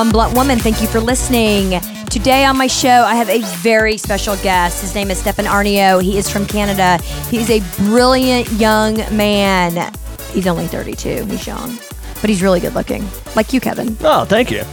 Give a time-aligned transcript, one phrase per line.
[0.00, 0.58] One Blunt Woman.
[0.58, 1.78] Thank you for listening.
[2.08, 4.80] Today on my show, I have a very special guest.
[4.80, 6.02] His name is Stefan Aarnio.
[6.02, 6.96] He is from Canada.
[7.28, 9.92] He's a brilliant young man.
[10.32, 11.26] He's only 32.
[11.26, 11.76] He's young,
[12.22, 13.94] but he's really good looking, like you, Kevin.
[14.00, 14.64] Oh, thank you.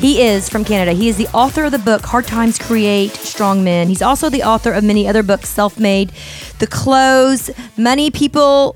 [0.00, 0.90] He is from Canada.
[0.94, 3.86] He is the author of the book Hard Times Create Strong Men.
[3.86, 6.10] He's also the author of many other books Self Made,
[6.58, 8.74] The Close, Money, People,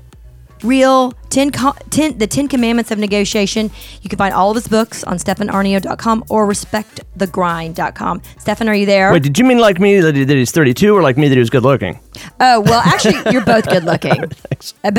[0.63, 3.69] Real, ten, 10, The Ten Commandments of Negotiation.
[4.01, 8.21] You can find all of his books on stefanaarnio.com or respectthegrind.com.
[8.39, 9.11] Stefan, are you there?
[9.11, 11.35] Wait, did you mean like me that, he- that he's 32 or like me that
[11.35, 11.99] he was good looking?
[12.39, 14.27] Oh, well, actually, you're both good looking.
[14.29, 14.73] Thanks.
[14.83, 14.91] Uh,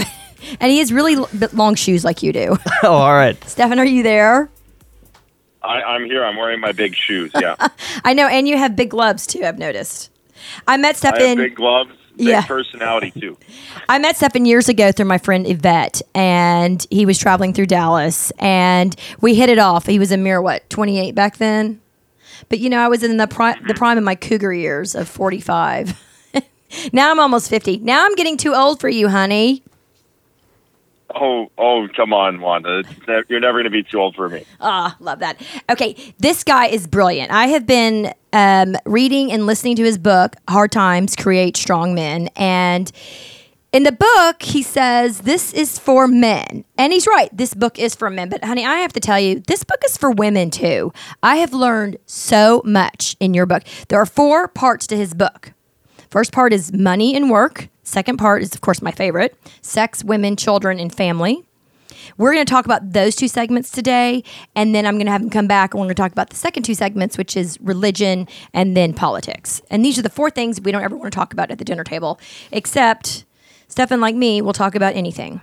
[0.60, 1.16] and he has really
[1.54, 2.56] long shoes like you do.
[2.82, 3.42] Oh, all right.
[3.44, 4.50] Stefan, are you there?
[5.62, 6.22] I, I'm here.
[6.22, 7.30] I'm wearing my big shoes.
[7.34, 7.56] Yeah,
[8.04, 10.10] I know, and you have big gloves too, I've noticed.
[10.68, 11.36] I met I have Stefan.
[11.38, 12.42] big gloves, big Yeah.
[12.42, 13.36] personality too.
[13.88, 18.30] I met Stefan years ago through my friend Yvette, and he was traveling through Dallas,
[18.38, 19.86] and we hit it off.
[19.86, 21.80] He was a mere what, twenty eight back then,
[22.48, 25.08] but you know, I was in the prime, the prime of my cougar years of
[25.08, 25.98] forty five.
[26.92, 27.78] now I'm almost fifty.
[27.78, 29.62] Now I'm getting too old for you, honey.
[31.14, 32.82] Oh, oh, come on, Wanda.
[33.28, 34.44] You're never going to be too old for me.
[34.60, 35.40] Ah, love that.
[35.70, 37.30] Okay, this guy is brilliant.
[37.30, 42.28] I have been um, reading and listening to his book, Hard Times Create Strong Men.
[42.36, 42.90] And
[43.72, 46.64] in the book, he says this is for men.
[46.78, 47.28] And he's right.
[47.36, 48.28] This book is for men.
[48.28, 50.92] But, honey, I have to tell you, this book is for women too.
[51.22, 53.64] I have learned so much in your book.
[53.88, 55.52] There are four parts to his book.
[56.14, 57.66] First part is money and work.
[57.82, 61.42] Second part is, of course, my favorite sex, women, children, and family.
[62.16, 64.22] We're going to talk about those two segments today,
[64.54, 66.30] and then I'm going to have him come back and we're going to talk about
[66.30, 69.60] the second two segments, which is religion and then politics.
[69.70, 71.64] And these are the four things we don't ever want to talk about at the
[71.64, 72.20] dinner table,
[72.52, 73.24] except
[73.66, 75.40] Stefan, like me, will talk about anything.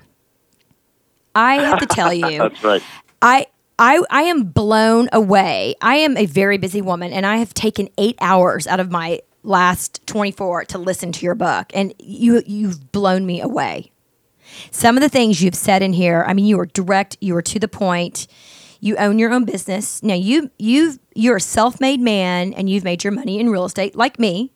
[1.35, 2.83] I have to tell you, That's right.
[3.21, 3.47] I.
[3.79, 5.73] I, I am blown away.
[5.81, 9.21] I am a very busy woman, and I have taken eight hours out of my
[9.43, 13.91] last 24 to listen to your book, and you you've blown me away.
[14.69, 17.41] Some of the things you've said in here i mean you are direct you are
[17.41, 18.27] to the point.
[18.83, 20.01] You own your own business.
[20.01, 23.95] Now you you've you're a self-made man and you've made your money in real estate
[23.95, 24.51] like me.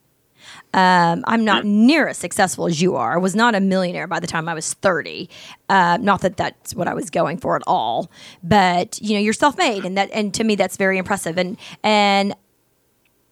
[0.73, 3.13] Um, i'm not near as successful as you are.
[3.13, 5.29] I was not a millionaire by the time i was 30
[5.69, 8.11] uh, not that that's what i was going for at all.
[8.43, 11.37] But you know you're self-made and that and to me that's very impressive.
[11.37, 12.35] And and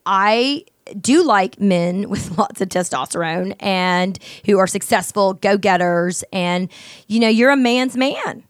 [0.06, 0.66] I
[1.00, 6.24] do like men with lots of testosterone and who are successful go getters.
[6.32, 6.70] And,
[7.08, 8.44] you know, you're a man's man.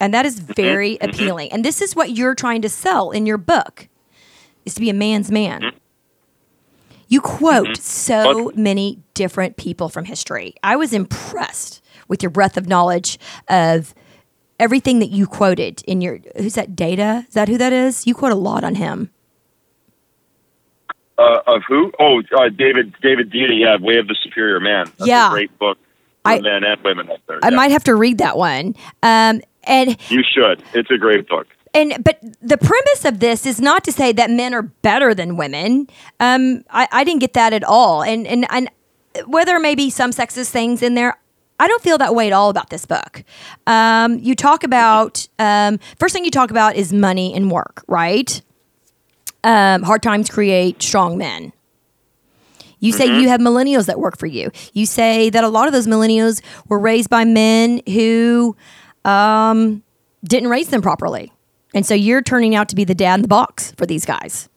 [0.00, 0.52] And that is mm-hmm.
[0.52, 1.10] very mm-hmm.
[1.10, 1.52] appealing.
[1.52, 3.88] And this is what you're trying to sell in your book
[4.64, 5.62] is to be a man's man.
[5.62, 5.78] Mm-hmm.
[7.08, 10.54] You quote so many different people from history.
[10.64, 13.94] I was impressed with your breadth of knowledge of
[14.58, 17.24] everything that you quoted in your who's that data?
[17.28, 18.06] Is that who that is?
[18.06, 19.10] You quote a lot on him.
[21.18, 21.90] Uh, of who?
[21.98, 23.58] Oh, uh, David David Deida.
[23.58, 24.84] Yeah, Way of the Superior Man.
[24.98, 25.28] That's Yeah.
[25.28, 25.78] a great book
[26.24, 27.38] for I- men and women out there.
[27.42, 27.56] I yeah.
[27.56, 28.74] might have to read that one.
[29.02, 30.62] Um, and You should.
[30.74, 31.46] It's a great book.
[31.74, 35.36] and but the premise of this is not to say that men are better than
[35.36, 35.88] women.
[36.20, 38.02] Um, I, I didn't get that at all.
[38.02, 38.68] And and and
[39.26, 41.16] whether maybe some sexist things in there.
[41.58, 43.24] I don't feel that way at all about this book.
[43.66, 48.42] Um, you talk about um, first thing you talk about is money and work, right?
[49.46, 51.52] Um, hard times create strong men.
[52.80, 54.50] You say you have millennials that work for you.
[54.72, 58.56] You say that a lot of those millennials were raised by men who
[59.04, 59.84] um,
[60.24, 61.32] didn't raise them properly.
[61.74, 64.48] And so you're turning out to be the dad in the box for these guys.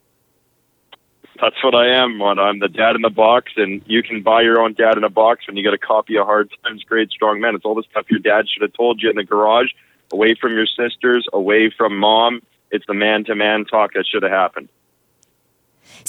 [1.39, 2.19] That's what I am.
[2.21, 5.09] I'm the dad in the box, and you can buy your own dad in a
[5.09, 7.53] box when you get a copy of Hard Times, Create Strong Men.
[7.53, 9.67] It's all the stuff your dad should have told you in the garage,
[10.11, 12.41] away from your sisters, away from mom.
[12.71, 14.67] It's the man to man talk that should have happened.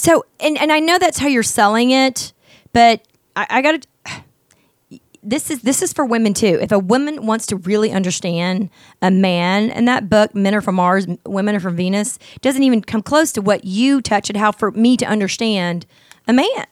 [0.01, 2.33] So, and, and I know that's how you're selling it,
[2.73, 3.05] but
[3.35, 3.87] I, I got to.
[5.21, 6.57] This is this is for women too.
[6.59, 8.71] If a woman wants to really understand
[9.03, 12.81] a man, and that book, "Men Are from Mars, Women Are from Venus," doesn't even
[12.81, 15.85] come close to what you touch and how for me to understand
[16.27, 16.65] a man.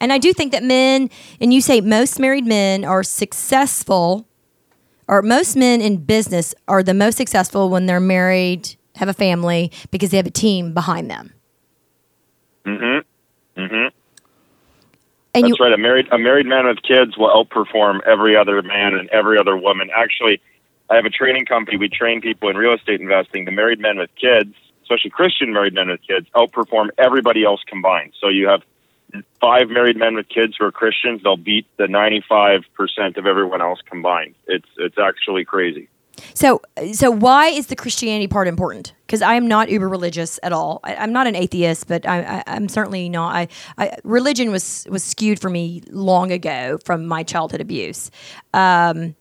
[0.00, 1.10] And I do think that men,
[1.40, 4.28] and you say most married men are successful,
[5.08, 9.72] or most men in business are the most successful when they're married, have a family,
[9.90, 11.32] because they have a team behind them.
[12.66, 13.60] Mm-hmm.
[13.60, 13.88] Mm-hmm.
[15.34, 15.72] And That's you, right.
[15.72, 19.56] A married a married man with kids will outperform every other man and every other
[19.56, 19.90] woman.
[19.94, 20.40] Actually,
[20.90, 21.76] I have a training company.
[21.76, 23.44] We train people in real estate investing.
[23.44, 28.14] The married men with kids, especially Christian married men with kids, outperform everybody else combined.
[28.20, 28.62] So you have
[29.40, 31.22] five married men with kids who are Christians.
[31.22, 34.34] They'll beat the ninety five percent of everyone else combined.
[34.46, 35.88] It's it's actually crazy.
[36.34, 36.60] So,
[36.92, 38.92] so why is the Christianity part important?
[39.06, 40.80] Because I am not uber religious at all.
[40.84, 43.34] I, I'm not an atheist, but I, I, I'm certainly not.
[43.34, 43.48] I,
[43.78, 48.10] I, religion was was skewed for me long ago from my childhood abuse.
[48.54, 49.14] Um,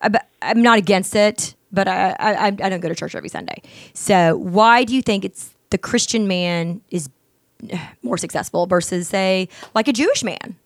[0.00, 3.62] I, I'm not against it, but I, I I don't go to church every Sunday.
[3.92, 7.08] So, why do you think it's the Christian man is
[8.02, 10.56] more successful versus say like a Jewish man?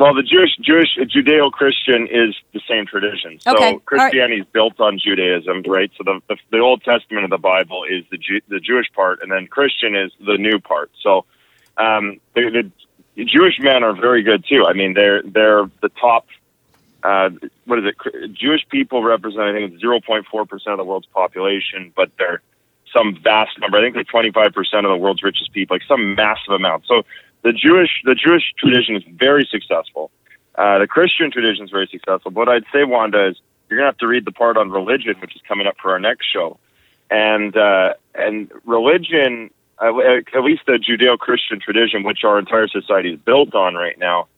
[0.00, 3.38] Well, the Jewish, Jewish, Judeo-Christian is the same tradition.
[3.40, 3.64] So Okay.
[3.66, 3.84] All right.
[3.84, 5.90] Christianity is built on Judaism, right?
[5.98, 9.20] So the, the the Old Testament of the Bible is the Ju- the Jewish part,
[9.22, 10.90] and then Christian is the new part.
[11.02, 11.26] So
[11.76, 12.70] um, the,
[13.14, 14.64] the Jewish men are very good too.
[14.66, 16.26] I mean, they're they're the top.
[17.02, 17.30] Uh,
[17.66, 18.32] what is it?
[18.32, 22.40] Jewish people represent, I think, zero point four percent of the world's population, but they're
[22.96, 23.76] some vast number.
[23.76, 26.86] I think they're twenty five percent of the world's richest people, like some massive amount.
[26.86, 27.02] So
[27.42, 30.10] the Jewish the Jewish tradition is very successful.
[30.56, 32.30] Uh, the Christian tradition is very successful.
[32.30, 35.34] But I'd say, Wanda, is you're gonna have to read the part on religion, which
[35.34, 36.58] is coming up for our next show.
[37.10, 39.92] And uh, and religion, uh,
[40.34, 44.28] at least the Judeo-Christian tradition, which our entire society is built on right now,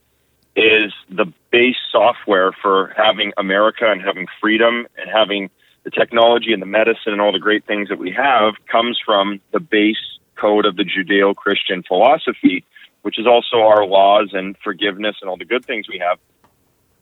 [0.57, 5.51] is the base software for having America and having freedom and having
[5.85, 9.41] the technology and the medicine and all the great things that we have comes from
[9.53, 9.97] the base
[10.37, 12.65] code of the Judeo Christian philosophy,
[13.03, 16.19] which is also our laws and forgiveness and all the good things we have.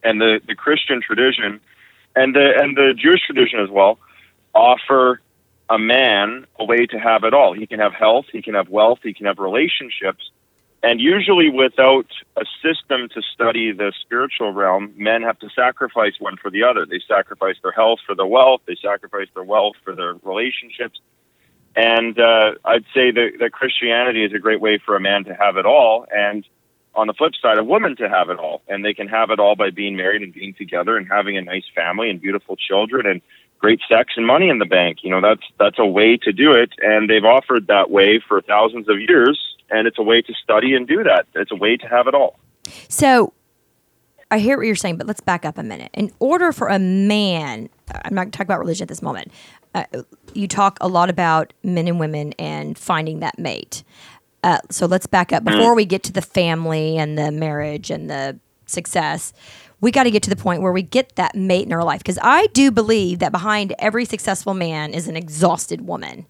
[0.03, 1.61] And the, the Christian tradition
[2.17, 3.99] and the and the Jewish tradition as well
[4.55, 5.21] offer
[5.69, 7.53] a man a way to have it all.
[7.53, 10.31] He can have health, he can have wealth, he can have relationships.
[10.83, 12.07] And usually, without
[12.37, 16.87] a system to study the spiritual realm, men have to sacrifice one for the other.
[16.87, 20.99] They sacrifice their health for their wealth, they sacrifice their wealth for their relationships.
[21.77, 25.35] And uh, I'd say that, that Christianity is a great way for a man to
[25.35, 26.07] have it all.
[26.11, 26.45] And
[26.95, 28.63] on the flip side, a woman to have it all.
[28.69, 31.43] And they can have it all by being married and being together and having a
[31.43, 33.23] nice family and beautiful children and
[33.59, 34.99] great sex and money in the bank.
[35.03, 36.71] You know, that's that's a way to do it.
[36.79, 39.39] And they've offered that way for thousands of years.
[39.71, 41.27] And it's a way to study and do that.
[41.35, 42.41] It's a way to have it all.
[42.89, 43.33] So
[44.33, 45.91] I hear what you're saying, but let's back up a minute.
[45.93, 47.69] In order for a man,
[48.05, 49.33] I'm not talking about religion at this moment.
[49.75, 49.85] Uh,
[50.35, 53.85] you talk a lot about men and women and finding that mate.
[54.43, 58.09] Uh, so let's back up before we get to the family and the marriage and
[58.09, 59.33] the success.
[59.83, 62.01] We got to get to the point where we get that mate in our life
[62.01, 66.27] because I do believe that behind every successful man is an exhausted woman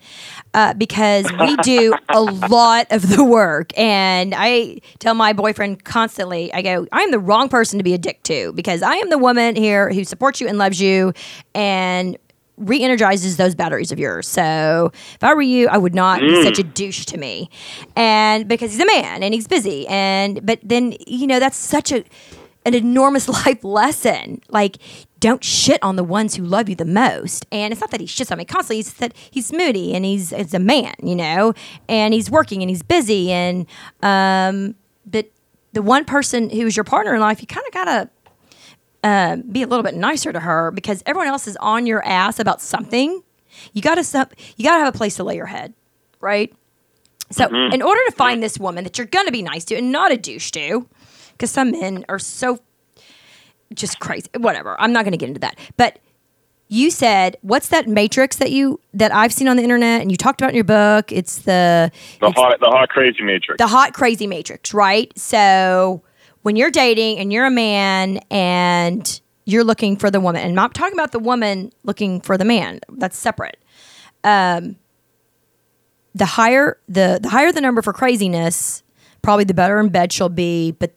[0.55, 3.77] uh, because we do a lot of the work.
[3.77, 7.99] And I tell my boyfriend constantly, I go, I'm the wrong person to be a
[7.99, 11.13] dick to because I am the woman here who supports you and loves you
[11.53, 12.17] and
[12.61, 14.29] re-energizes those batteries of yours.
[14.29, 17.51] So if I were you, I would not be such a douche to me.
[17.97, 19.87] And because he's a man and he's busy.
[19.89, 22.05] And but then, you know, that's such a
[22.65, 24.43] an enormous life lesson.
[24.49, 24.77] Like,
[25.19, 27.47] don't shit on the ones who love you the most.
[27.53, 30.31] And it's not that he shits on me constantly, it's that he's moody and he's,
[30.31, 31.55] he's a man, you know,
[31.89, 33.31] and he's working and he's busy.
[33.31, 33.67] And,
[34.03, 34.75] um,
[35.07, 35.31] but
[35.73, 38.11] the one person who's your partner in life, you kind of got to
[39.03, 42.39] um, be a little bit nicer to her because everyone else is on your ass
[42.39, 43.23] about something.
[43.73, 45.75] You got to you got to have a place to lay your head,
[46.21, 46.55] right?
[47.31, 49.93] So, in order to find this woman that you're going to be nice to and
[49.93, 50.89] not a douche to,
[51.33, 52.59] because some men are so
[53.73, 54.29] just crazy.
[54.37, 54.81] Whatever.
[54.81, 55.57] I'm not going to get into that.
[55.77, 56.01] But
[56.69, 60.17] you said, what's that matrix that you that I've seen on the internet and you
[60.17, 61.13] talked about in your book?
[61.13, 61.91] It's the
[62.21, 63.59] The it's hot the hot crazy matrix.
[63.59, 65.17] the hot crazy matrix, right?
[65.19, 66.03] So
[66.43, 70.55] when you're dating and you're a man and you're looking for the woman, and I'm
[70.55, 72.81] not talking about the woman looking for the man.
[72.91, 73.59] That's separate.
[74.25, 74.77] Um,
[76.15, 78.83] the higher the the higher the number for craziness,
[79.23, 80.95] probably the better in bed she'll be, but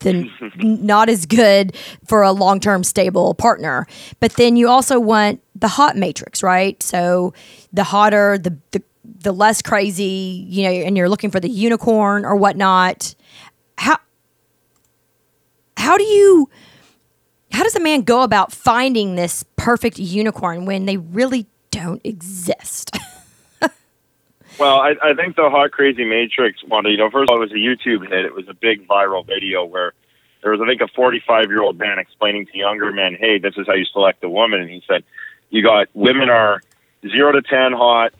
[0.00, 3.86] then not as good for a long term stable partner.
[4.20, 6.80] But then you also want the hot matrix, right?
[6.82, 7.34] So
[7.72, 8.82] the hotter, the the
[9.20, 13.14] the less crazy, you know, and you're looking for the unicorn or whatnot.
[13.76, 13.96] How
[15.78, 16.50] how do you
[17.50, 22.96] how does a man go about finding this perfect unicorn when they really don't exist?
[24.58, 26.84] Well, I, I think the hot crazy matrix one.
[26.86, 28.24] You know, first of all, it was a YouTube hit.
[28.24, 29.92] It was a big viral video where
[30.42, 33.54] there was, I think, a 45 year old man explaining to younger men, "Hey, this
[33.56, 35.04] is how you select a woman." And he said,
[35.50, 36.60] "You got women are
[37.08, 38.12] zero to ten hot,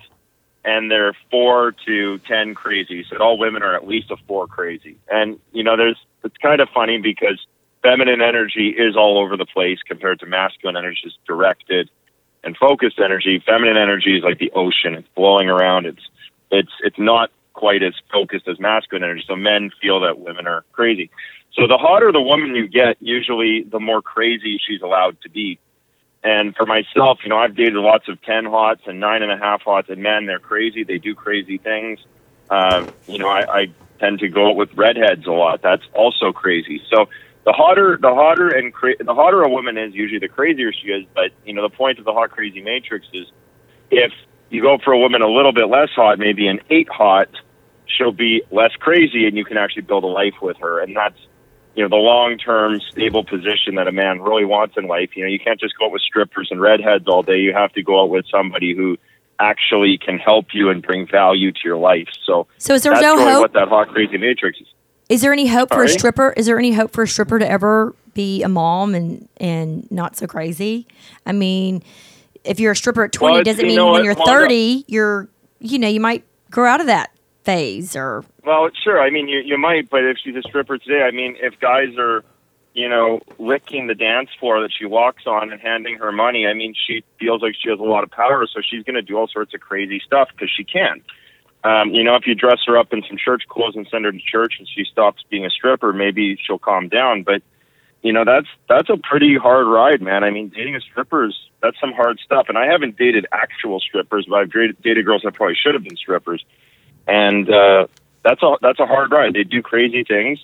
[0.64, 4.46] and they're four to ten crazy." He said all women are at least a four
[4.46, 4.96] crazy.
[5.10, 7.44] And you know, there's it's kind of funny because
[7.82, 11.90] feminine energy is all over the place compared to masculine energy is directed
[12.44, 13.42] and focused energy.
[13.44, 15.86] Feminine energy is like the ocean; it's flowing around.
[15.86, 16.02] It's
[16.50, 19.24] it's it's not quite as focused as masculine energy.
[19.26, 21.10] So men feel that women are crazy.
[21.54, 25.58] So the hotter the woman you get, usually the more crazy she's allowed to be.
[26.22, 29.36] And for myself, you know, I've dated lots of 10 hots and nine and a
[29.36, 30.84] half hots, and men, they're crazy.
[30.84, 32.00] They do crazy things.
[32.50, 35.62] Uh, you know, I, I tend to go out with redheads a lot.
[35.62, 36.82] That's also crazy.
[36.90, 37.08] So
[37.44, 40.88] the hotter, the hotter and cra- the hotter a woman is, usually the crazier she
[40.88, 41.04] is.
[41.14, 43.26] But you know, the point of the hot crazy matrix is
[43.90, 44.12] if
[44.50, 47.28] you go for a woman a little bit less hot, maybe an eight hot,
[47.86, 50.80] she'll be less crazy, and you can actually build a life with her.
[50.80, 51.18] And that's
[51.74, 55.10] you know the long term stable position that a man really wants in life.
[55.16, 57.38] You know, you can't just go out with strippers and redheads all day.
[57.38, 58.98] You have to go out with somebody who
[59.40, 62.08] actually can help you and bring value to your life.
[62.24, 63.40] So, So is there that's no really hope?
[63.42, 64.66] what that hot crazy matrix is.
[65.08, 66.34] Is there any hope for a stripper?
[66.36, 70.16] Is there any hope for a stripper to ever be a mom and and not
[70.16, 70.86] so crazy?
[71.24, 71.82] I mean,
[72.44, 74.32] if you're a stripper at 20 Well, doesn't you mean when what, you're Wanda?
[74.32, 75.28] 30 you're
[75.60, 77.10] you know, you might grow out of that
[77.44, 79.00] phase or Well, sure.
[79.00, 81.96] I mean, you you might, but if she's a stripper today, I mean, if guys
[81.96, 82.22] are,
[82.78, 86.54] you know, licking the dance floor that she walks on and handing her money, I
[86.54, 89.18] mean, she feels like she has a lot of power, so she's going to do
[89.18, 91.02] all sorts of crazy stuff because she can.
[91.64, 94.12] Um, you know, if you dress her up in some church clothes and send her
[94.12, 97.24] to church and she stops being a stripper, maybe she'll calm down.
[97.24, 97.42] But
[98.02, 100.22] you know, that's that's a pretty hard ride, man.
[100.22, 102.46] I mean, dating a stripper is that's some hard stuff.
[102.48, 105.82] And I haven't dated actual strippers, but I've dated, dated girls that probably should have
[105.82, 106.44] been strippers,
[107.08, 107.88] and uh,
[108.22, 109.34] that's a that's a hard ride.
[109.34, 110.38] They do crazy things,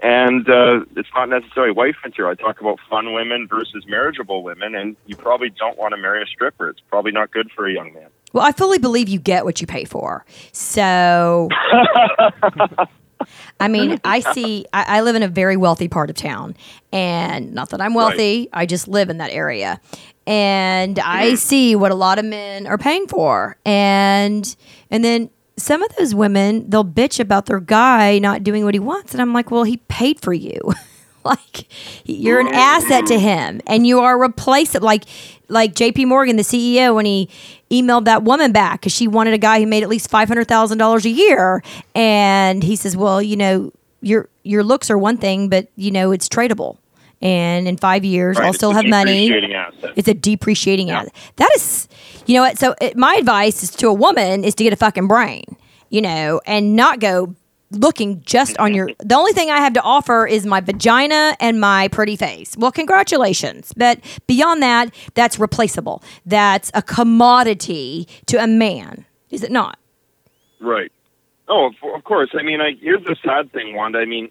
[0.00, 2.32] and uh, it's not necessarily wife material.
[2.32, 6.22] I talk about fun women versus marriageable women, and you probably don't want to marry
[6.22, 6.68] a stripper.
[6.68, 8.08] It's probably not good for a young man.
[8.32, 10.24] Well, I fully believe you get what you pay for.
[10.52, 11.48] So,
[13.60, 16.54] I mean, I see, I, I live in a very wealthy part of town.
[16.92, 19.80] And not that I'm wealthy, I just live in that area.
[20.26, 23.56] And I see what a lot of men are paying for.
[23.64, 24.54] And,
[24.90, 28.80] and then, some of those women, they'll bitch about their guy not doing what he
[28.80, 29.12] wants.
[29.12, 30.58] And I'm like, well, he paid for you.
[31.24, 31.66] like
[32.04, 35.04] you're an asset to him and you are replaceable like
[35.48, 37.28] like JP Morgan the CEO when he
[37.70, 41.10] emailed that woman back cuz she wanted a guy who made at least $500,000 a
[41.10, 41.62] year
[41.94, 46.12] and he says well you know your your looks are one thing but you know
[46.12, 46.78] it's tradable
[47.20, 49.92] and in 5 years Right, I'll still have money asset.
[49.96, 51.14] it's a depreciating asset.
[51.36, 51.88] That is,
[52.26, 52.58] you know what?
[52.58, 55.44] So it, my advice is to a woman is to get a fucking brain,
[55.90, 57.34] you know, and not go
[57.70, 58.88] looking just on your.
[59.00, 62.56] The only thing I have to offer is my vagina and my pretty face.
[62.56, 66.02] Well, congratulations, but beyond that, that's replaceable.
[66.24, 69.78] That's a commodity to a man, is it not?
[70.60, 70.90] Right.
[71.48, 72.30] Oh, of, of course.
[72.38, 73.98] I mean, I, here's the sad thing, Wanda.
[73.98, 74.30] I mean,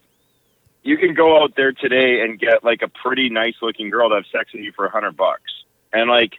[0.84, 4.16] you can go out there today and get like a pretty nice looking girl to
[4.16, 5.52] have sex with you for a hundred bucks,
[5.94, 6.34] and like,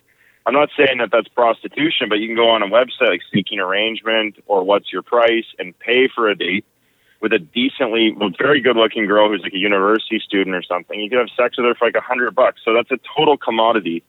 [0.47, 3.61] I'm not saying that that's prostitution, but you can go on a website like Seeking
[3.61, 6.65] Arrangement or What's Your Price and pay for a date
[7.21, 11.01] with a decently, very good looking girl who's like a university student or something.
[11.01, 12.61] You can have sex with her for like a hundred bucks.
[12.65, 14.05] So that's a total commodity.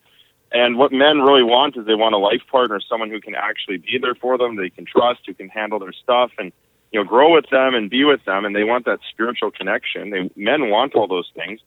[0.52, 3.78] And what men really want is they want a life partner, someone who can actually
[3.78, 6.52] be there for them, they can trust, who can handle their stuff, and
[6.92, 8.46] you know, grow with them and be with them.
[8.46, 10.10] And they want that spiritual connection.
[10.10, 11.62] They men want all those things,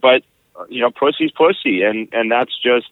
[0.00, 0.22] but
[0.56, 2.90] uh, you know, pussy's pussy, and and that's just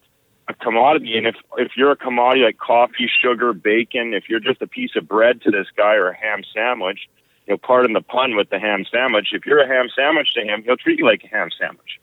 [0.49, 1.17] a commodity.
[1.17, 4.97] And if if you're a commodity like coffee, sugar, bacon, if you're just a piece
[4.97, 7.09] of bread to this guy or a ham sandwich,
[7.47, 9.29] you know, pardon the pun with the ham sandwich.
[9.33, 12.01] If you're a ham sandwich to him, he'll treat you like a ham sandwich.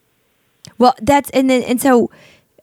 [0.77, 2.09] Well, that's and then and so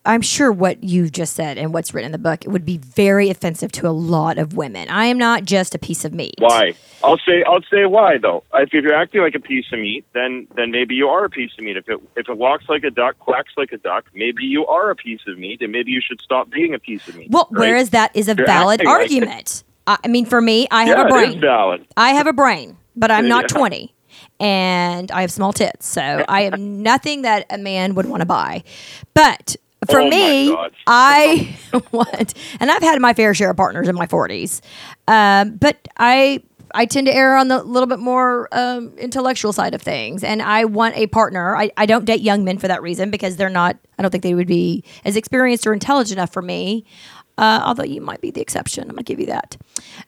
[0.06, 2.78] I'm sure what you've just said and what's written in the book it would be
[2.78, 4.88] very offensive to a lot of women.
[4.88, 6.34] I am not just a piece of meat.
[6.38, 6.72] Why?
[7.04, 8.44] I'll say I'll say why though.
[8.54, 11.50] If you're acting like a piece of meat, then then maybe you are a piece
[11.58, 11.76] of meat.
[11.76, 14.90] If it if it walks like a duck, quacks like a duck, maybe you are
[14.90, 17.30] a piece of meat, and maybe you should stop being a piece of meat.
[17.30, 17.68] Well, right?
[17.68, 19.64] whereas that is a You're valid acting like argument.
[19.86, 21.40] I mean, for me, I have yeah, a brain.
[21.40, 21.86] valid.
[21.96, 23.58] I have a brain, but I'm not Yeah.
[23.58, 23.94] 20
[24.40, 25.86] and I have small tits.
[25.86, 28.64] So I am nothing that a man would want to buy.
[29.14, 29.56] But
[29.90, 30.56] for Oh me,
[30.87, 31.56] I
[31.92, 34.61] want, and I've had my fair share of partners in my 40s.
[35.09, 36.42] Um, but I,
[36.75, 40.25] I tend to err on the little bit more um, intellectual side of things.
[40.25, 41.56] And I want a partner.
[41.56, 44.23] I, I don't date young men for that reason because they're not, I don't think
[44.25, 46.85] they would be as experienced or intelligent enough for me.
[47.38, 48.85] Uh, although you might be the exception.
[48.85, 49.59] I'm going to give you that.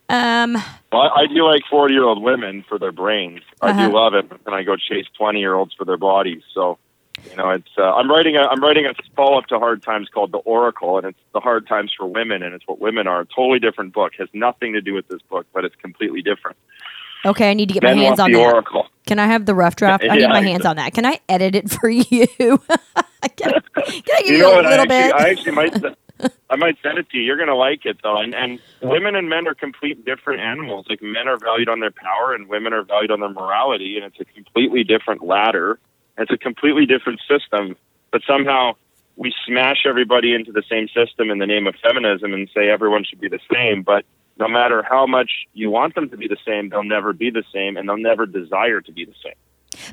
[0.08, 0.54] Um,
[0.90, 3.40] Well, I, I do like forty year old women for their brains.
[3.60, 3.86] I Uh-huh.
[3.88, 6.40] do love it, but then I go chase twenty year olds for their bodies.
[6.54, 6.78] So,
[7.30, 10.08] you know, it's uh, I'm writing a I'm writing a follow up to Hard Times
[10.12, 13.20] called The Oracle, and it's the hard times for women, and it's what women are.
[13.20, 14.12] A totally different book.
[14.18, 16.56] Has nothing to do with this book, but it's completely different.
[17.24, 18.52] okay, I need to get Men my hands on the that.
[18.54, 18.86] Oracle.
[19.06, 20.04] Can I have the rough draft?
[20.08, 20.94] I need Yeah, my hands on that.
[20.94, 22.26] Can I edit it for you?
[22.38, 22.48] can,
[23.18, 23.52] I, can
[24.16, 24.66] I give you, You know a what?
[24.66, 25.12] I little actually, bit?
[25.14, 25.74] I actually might.
[26.50, 27.24] I might send it to you.
[27.24, 28.18] You're gonna like it though.
[28.20, 30.86] And and women and men are complete different animals.
[30.88, 34.04] Like men are valued on their power, and women are valued on their morality, and
[34.04, 35.78] it's a completely different ladder.
[36.18, 37.76] It's a completely different system.
[38.10, 38.72] But somehow,
[39.16, 43.04] we smash everybody into the same system in the name of feminism and say everyone
[43.04, 43.82] should be the same.
[43.82, 44.04] But
[44.38, 47.44] no matter how much you want them to be the same, they'll never be the
[47.52, 49.34] same, and they'll never desire to be the same.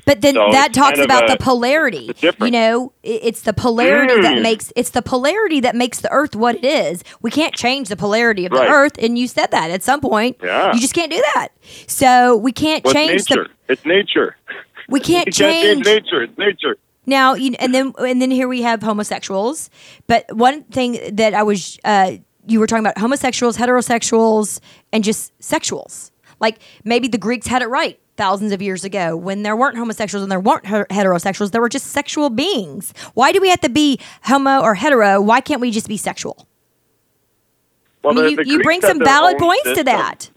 [0.05, 2.11] But then So that talks kind of about a- the polarity.
[2.41, 4.41] You know, it's the polarity that Mm.
[4.41, 7.03] makes it's the polarity that makes the earth what it is.
[7.21, 10.37] We can't change the polarity of the earth, and you said that at some point.
[10.43, 10.73] Yeah.
[10.73, 11.49] You just can't do that.
[11.87, 13.47] So we can't change nature?
[13.67, 14.35] it's nature.
[14.47, 16.23] the we can't You can't change nature.
[16.23, 16.77] It's nature.
[17.05, 17.33] now.
[17.33, 19.69] You and then and then here we have homosexuals.
[20.07, 24.59] But one thing that I was uh, you were talking about homosexuals, heterosexuals,
[24.91, 26.11] and just sexuals.
[26.39, 30.23] Like maybe the Greeks had it right thousands of years ago when there weren't homosexuals
[30.23, 31.51] and there weren't heterosexuals.
[31.51, 32.93] There were just sexual beings.
[33.13, 35.21] Why do we have to be homo or hetero?
[35.21, 36.47] Why can't we just be sexual?
[38.03, 39.85] Well, I mean, you, you bring some valid points to system.
[39.85, 40.29] that.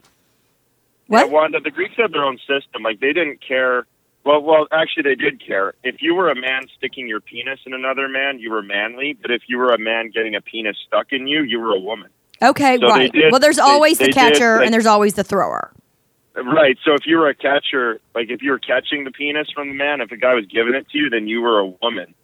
[1.10, 1.52] Yeah, What?
[1.62, 2.82] The Greeks had their own system.
[2.82, 3.86] Like they didn't care.
[4.28, 5.72] Well, well, actually, they did care.
[5.82, 9.16] If you were a man sticking your penis in another man, you were manly.
[9.18, 11.80] But if you were a man getting a penis stuck in you, you were a
[11.80, 12.10] woman.
[12.42, 13.10] Okay, So right.
[13.10, 15.72] did- well, there's they- always the they did, catcher like- and there's always the thrower.
[16.36, 16.76] Right.
[16.84, 19.74] So if you were a catcher, like if you were catching the penis from the
[19.74, 22.14] man, if a guy was giving it to you, then you were a woman.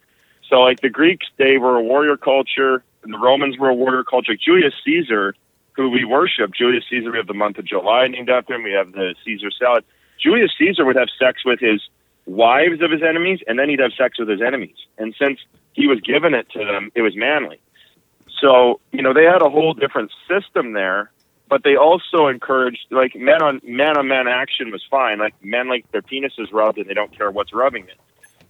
[0.50, 4.04] So like the Greeks, they were a warrior culture, and the Romans were a warrior
[4.04, 4.36] culture.
[4.36, 5.34] Julius Caesar,
[5.72, 8.62] who we worship, Julius Caesar, we have the month of July named after him.
[8.62, 9.84] We have the Caesar salad.
[10.22, 11.82] Julius Caesar would have sex with his
[12.26, 14.76] wives of his enemies, and then he'd have sex with his enemies.
[14.98, 15.40] And since
[15.72, 17.60] he was giving it to them, it was manly.
[18.40, 21.10] So you know they had a whole different system there
[21.48, 25.18] but they also encouraged like men on man on man action was fine.
[25.18, 27.98] Like men like their penises rubbed and they don't care what's rubbing it.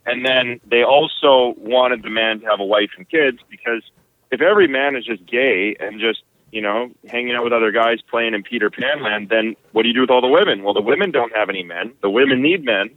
[0.07, 3.83] And then they also wanted the man to have a wife and kids because
[4.31, 6.23] if every man is just gay and just
[6.53, 9.89] you know hanging out with other guys playing in Peter Pan land, then what do
[9.89, 10.63] you do with all the women?
[10.63, 11.93] Well, the women don't have any men.
[12.01, 12.91] The women need men.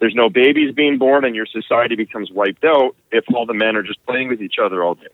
[0.00, 3.74] There's no babies being born, and your society becomes wiped out if all the men
[3.76, 5.08] are just playing with each other all day.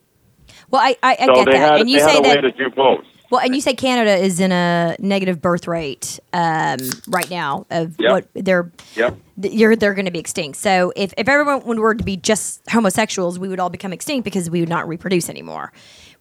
[0.70, 1.56] Well, I, I, I So get that.
[1.56, 3.04] had, and you say that to do both.
[3.30, 7.96] Well, and you say Canada is in a negative birth rate um, right now of
[7.98, 8.10] Yep.
[8.12, 9.16] what they're Yep.
[9.42, 10.58] you're they're going to be extinct.
[10.58, 14.50] So if if everyone were to be just homosexuals, we would all become extinct because
[14.50, 15.72] we would not reproduce anymore,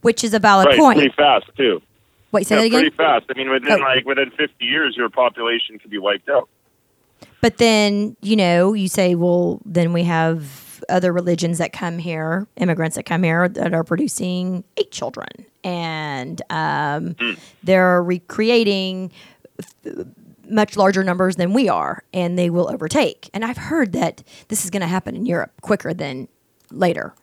[0.02, 1.00] which is a valid Right, point.
[1.00, 1.82] pretty fast too.
[2.32, 2.80] Wait, say yeah, that again.
[2.82, 3.26] pretty fast.
[3.30, 3.84] I mean, within Oh.
[3.84, 6.48] like within 50 years, your population could be wiped out.
[7.44, 12.48] But then you know you say, well, then we have other religions that come here,
[12.56, 15.28] immigrants that come here that are producing eight children,
[15.64, 17.34] and um, Hmm.
[17.62, 19.12] they're recreating
[20.50, 23.30] much larger numbers than we are, and they will overtake.
[23.34, 26.30] And I've heard that this is going to happen in Europe quicker than
[26.72, 27.14] later,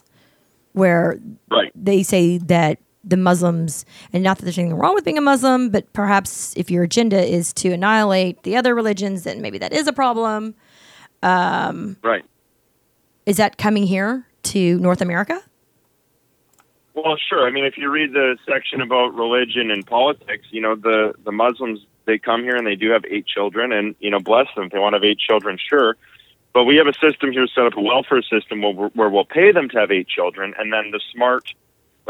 [0.72, 1.18] where
[1.50, 1.72] Right.
[1.74, 5.70] they say that the Muslims, and not that there's anything wrong with being a Muslim,
[5.70, 9.86] but perhaps if your agenda is to annihilate the other religions, then maybe that is
[9.86, 10.54] a problem.
[11.22, 12.24] Um, right.
[13.26, 15.40] Is that coming here to North America?
[16.94, 17.46] Well, sure.
[17.46, 21.32] I mean, if you read the section about religion and politics, you know, the the
[21.32, 24.64] Muslims they come here and they do have eight children, and you know, bless them.
[24.64, 25.96] If they want to have eight children, sure.
[26.52, 29.52] But we have a system here set up a welfare system where, where we'll pay
[29.52, 31.54] them to have eight children, and then the smart,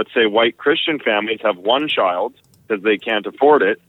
[0.01, 2.33] let's say, white Christian families have one child
[2.67, 3.83] because they can't afford it.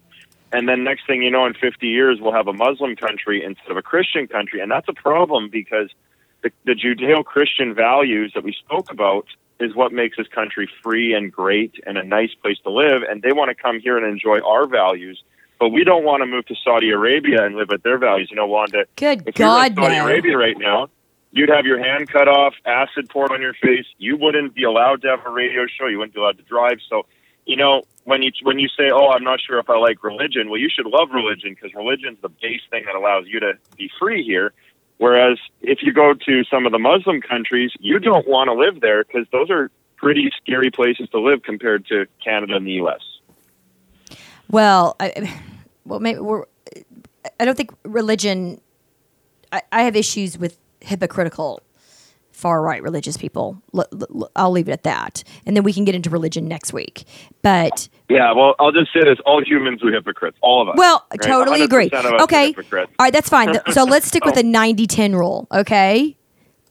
[0.52, 3.72] And then next thing you know, in 50 years, we'll have a Muslim country instead
[3.72, 4.60] of a Christian country.
[4.60, 5.90] And that's a problem because
[6.44, 9.26] the, the Judeo Christian values that we spoke about
[9.62, 13.04] is what makes this country free and great and a nice place to live.
[13.10, 15.24] And they want to come here and enjoy our values.
[15.62, 18.28] But we don't want to move to Saudi Arabia and live with their values.
[18.30, 20.06] You know, Wanda, Good if were in God, Saudi no.
[20.06, 20.90] Arabia right now,
[21.32, 23.86] you'd have your hand cut off, acid poured on your face.
[23.98, 25.88] You wouldn't be allowed to have a radio show.
[25.88, 26.80] You wouldn't be allowed to drive.
[26.90, 27.06] So,
[27.46, 30.50] you know, when you when you say, "Oh, I'm not sure if I like religion,"
[30.50, 33.90] well, you should love religion because religion's the base thing that allows you to be
[34.00, 34.54] free here.
[34.98, 38.82] Whereas if you go to some of the Muslim countries, you don't want to live
[38.82, 43.02] there because those are pretty scary places to live compared to Canada and the U.S.
[44.50, 45.40] Well, I,
[45.86, 46.46] well, maybe we're.
[47.40, 48.62] I don't think religion.
[49.52, 51.62] I, I have issues with hypocritical
[52.32, 53.62] far right religious people.
[53.76, 56.74] L- l- I'll leave it at that, and then we can get into religion next
[56.74, 57.04] week.
[57.42, 60.76] But Yeah, well, I'll just say this: all humans are hypocrites, all of us.
[60.78, 61.22] Well, right?
[61.22, 61.90] totally agree.
[61.90, 62.56] 100% of us are Okay.
[62.58, 63.58] All right, that's fine.
[63.72, 66.16] So let's stick with the 90 10 rule, okay?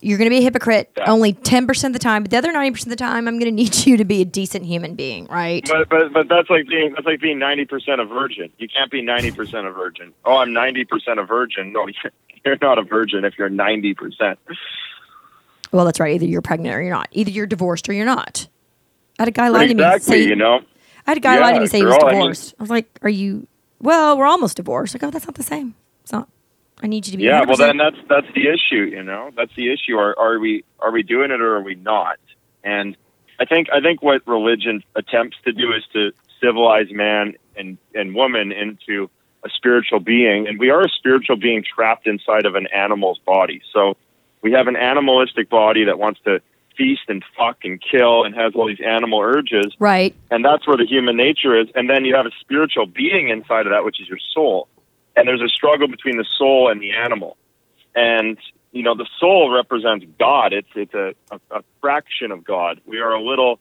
[0.02, 1.10] You're going to be a hypocrite Yeah.
[1.10, 3.62] only 10% of the time, but the other 90% of the time, I'm going to
[3.62, 5.62] need you to be a decent human being, right?
[5.68, 8.50] But but but that's like being that's like being ninety percent a virgin.
[8.58, 10.12] You can't be ninety percent a virgin.
[10.24, 11.72] Oh, I'm ninety percent a virgin.
[11.72, 11.86] No,
[12.44, 14.38] you're not a virgin if you're ninety percent.
[15.72, 16.14] Well, that's right.
[16.14, 17.08] Either you're pregnant or you're not.
[17.12, 18.48] Either you're divorced or you're not.
[19.18, 19.82] I had a guy lie to me.
[19.84, 20.22] Exactly.
[20.22, 20.60] Say, You know.
[21.06, 22.54] I had a guy lie to me say he was girl, I divorced.
[22.58, 23.46] I, was like, "Are you?"
[23.80, 24.94] Well, we're almost divorced.
[24.94, 25.74] I go, oh, "That's not the same.
[26.02, 26.28] It's not."
[26.82, 27.24] I need you to be.
[27.24, 27.44] Yeah.
[27.44, 27.58] Well, 100%.
[27.58, 28.84] then that's that's the issue.
[28.84, 29.96] You know, that's the issue.
[29.96, 32.18] Are are we are we doing it or are we not?
[32.64, 32.96] And
[33.38, 38.14] I think I think what religion attempts to do is to civilize man and and
[38.14, 39.10] woman into
[39.44, 43.62] a spiritual being, and we are a spiritual being trapped inside of an animal's body.
[43.72, 43.96] So
[44.42, 46.40] we have an animalistic body that wants to
[46.76, 50.14] feast and fuck and kill and has all these animal urges, Right.
[50.30, 51.68] and that's where the human nature is.
[51.74, 54.68] And then you have a spiritual being inside of that, which is your soul.
[55.16, 57.36] And there's a struggle between the soul and the animal.
[57.94, 58.38] And
[58.72, 60.52] you know, the soul represents God.
[60.52, 62.80] It's it's a, a, a fraction of God.
[62.86, 63.58] We are a little,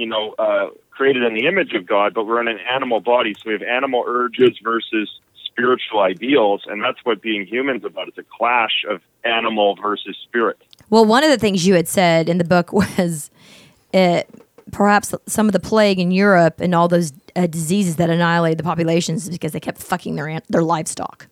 [0.00, 3.34] you know, uh, created in the image of God, but we're in an animal body.
[3.34, 5.10] So we have animal urges versus
[5.44, 8.08] spiritual ideals, and that's what being human's about.
[8.08, 10.56] It's a clash of animal versus spirit.
[10.88, 13.30] Well, one of the things you had said in the book was
[13.92, 14.22] uh,
[14.72, 18.64] perhaps some of the plague in Europe and all those uh, diseases that annihilated the
[18.64, 21.26] populations is because they kept fucking their their livestock.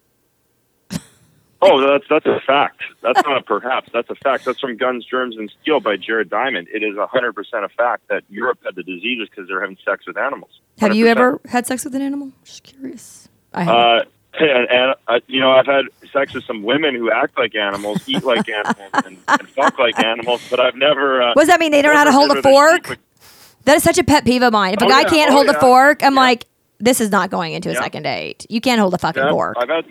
[1.61, 2.83] Oh, that's that's a fact.
[3.03, 3.89] That's not a perhaps.
[3.93, 4.45] That's a fact.
[4.45, 6.69] That's from Guns, Germs, and Steel by Jared Diamond.
[6.73, 10.07] It is hundred percent a fact that Europe had the diseases because they're having sex
[10.07, 10.61] with animals.
[10.79, 12.31] Have you ever had sex with an animal?
[12.45, 13.29] Just curious.
[13.53, 13.75] I have.
[13.75, 14.05] Uh,
[14.41, 18.09] and, and uh, you know, I've had sex with some women who act like animals,
[18.09, 21.21] eat like animals, and, and fuck like animals, but I've never.
[21.23, 21.73] Uh, what does that mean?
[21.73, 22.89] They don't know how to hold a fork?
[22.91, 22.99] with-
[23.65, 24.75] That is such a pet peeve of mine.
[24.75, 25.09] If a Oh, guy yeah.
[25.09, 26.21] can't Oh, hold a fork, I'm Yeah.
[26.21, 26.45] like,
[26.79, 27.81] this is not going into a Yeah.
[27.83, 28.47] second date.
[28.49, 29.57] You can't hold a fucking Yeah, fork.
[29.59, 29.87] I've had.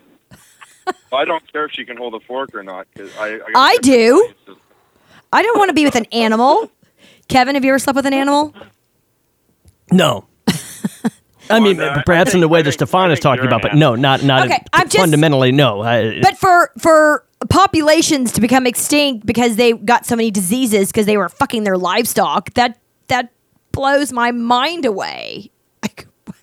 [1.14, 3.36] I don't care if she can hold a fork or not because I.
[3.36, 4.30] I, I do.
[5.34, 6.72] I don't want to be with an animal.
[7.28, 8.54] Kevin, have you ever slept with an animal?
[9.92, 10.26] No.
[11.50, 13.76] I mean, Well, I- perhaps I in the way that Stefan is talking about, but
[13.76, 15.82] no, not not Okay, I'm just- fundamentally no.
[15.82, 21.06] I, But for for populations to become extinct because they got so many diseases because
[21.06, 23.32] they were fucking their livestock, that that
[23.72, 25.52] blows my mind away.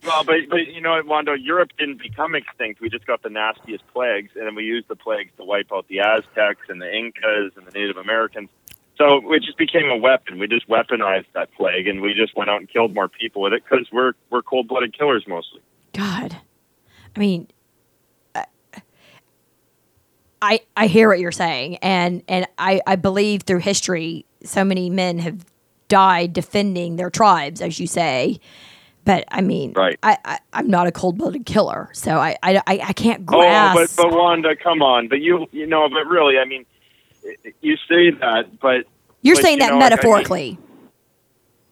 [0.05, 2.81] Well, but but you know, Wanda, Europe didn't become extinct.
[2.81, 5.87] We just got the nastiest plagues, and then we used the plagues to wipe out
[5.89, 8.51] the Aztecs and the Incas and the Native Americans.
[8.97, 10.39] So it just became a weapon.
[10.39, 13.55] We just weaponized that plague, and we just went out and killed more people with
[13.55, 15.61] it because we're we're cold blooded killers mostly.
[15.93, 16.37] God,
[17.17, 17.49] I mean,
[20.43, 24.91] I I hear what you're saying, and and I I believe through history, so many
[24.91, 25.47] men have
[25.89, 28.39] died defending their tribes, as you say.
[29.05, 29.99] But I mean, Right.
[30.03, 33.77] I, I I'm not a cold blooded killer, so I, I I I can't grasp.
[33.77, 35.09] Oh, but but Wanda, come on.
[35.09, 36.65] But you you know, but really, I mean,
[37.61, 38.87] you say that, but
[39.23, 40.59] you're but, saying you that know, like, I mean, metaphorically.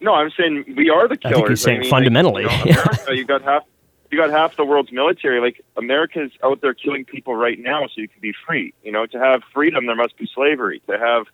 [0.00, 1.24] No, I'm saying we are the killers.
[1.24, 1.48] I think killers.
[1.50, 2.76] he's saying mean, fundamentally, Like, you, yeah.
[2.76, 3.62] know, America, you got half.
[4.10, 5.40] You got half the world's military.
[5.40, 8.74] Like America's out there killing people right now, so you can be free.
[8.82, 10.82] You know, to have freedom, there must be slavery.
[10.86, 11.26] To have,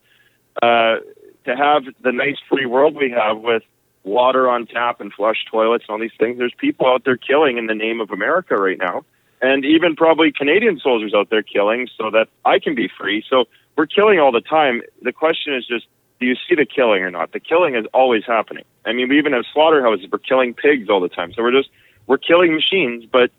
[0.62, 1.00] uh,
[1.44, 3.64] to have the nice free world we have with
[4.08, 6.38] water on tap and flush toilets and all these things.
[6.38, 9.04] There's people out there killing in the name of America right now,
[9.40, 13.24] and even probably Canadian soldiers out there killing so that I can be free.
[13.28, 13.44] So
[13.76, 14.82] we're killing all the time.
[15.02, 15.86] The question is just
[16.20, 17.32] do you see the killing or not?
[17.32, 18.64] The killing is always happening.
[18.84, 20.06] I mean, we even have slaughterhouses.
[20.10, 21.32] We're killing pigs all the time.
[21.32, 21.70] So we're just
[22.06, 23.30] we're killing machines, but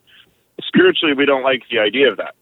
[0.62, 2.36] spiritually, we don't like the idea of that.